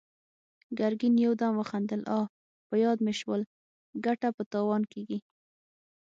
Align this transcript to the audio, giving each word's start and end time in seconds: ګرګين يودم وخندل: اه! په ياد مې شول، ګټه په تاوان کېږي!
ګرګين 0.79 1.15
يودم 1.25 1.53
وخندل: 1.57 2.01
اه! 2.17 2.23
په 2.67 2.73
ياد 2.83 2.97
مې 3.05 3.13
شول، 3.19 3.41
ګټه 4.05 4.29
په 4.37 4.43
تاوان 4.51 4.83
کېږي! 4.91 5.19